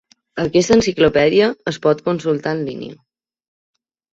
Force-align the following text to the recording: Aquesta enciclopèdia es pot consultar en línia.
Aquesta 0.43 0.73
enciclopèdia 0.77 1.49
es 1.73 1.79
pot 1.85 2.01
consultar 2.09 2.55
en 2.59 2.65
línia. 2.71 2.99